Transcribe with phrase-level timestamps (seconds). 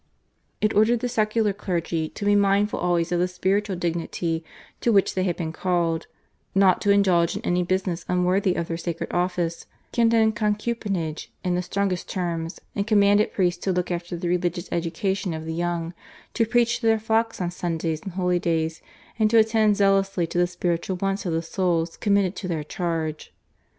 [0.61, 4.43] It ordered the secular clergy to be mindful always of the spiritual dignity
[4.79, 6.07] to which they had been called,
[6.55, 11.61] not to indulge in any business unworthy of their sacred office, condemned concubinage in the
[11.61, 15.93] strongest terms, and commanded priests to look after the religious education of the young,
[16.33, 18.81] to preach to their flocks on Sundays and holidays,
[19.19, 23.31] and to attend zealously to the spiritual wants of the souls committed to their charge.